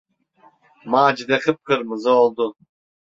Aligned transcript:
Macide 0.85 1.39
kıpkırmızı 1.39 2.11
oldu. 2.11 2.55